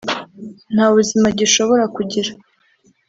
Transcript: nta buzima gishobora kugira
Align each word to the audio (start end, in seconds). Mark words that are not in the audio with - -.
nta 0.73 0.85
buzima 0.95 1.27
gishobora 1.39 1.83
kugira 1.95 2.31